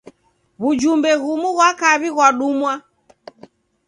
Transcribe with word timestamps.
W'ujumbe 0.61 1.11
ghumu 1.21 1.49
ghwa 1.55 1.69
kaw'i 1.79 2.09
ghwadumwa. 2.15 2.73